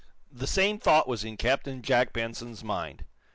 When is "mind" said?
2.63-3.05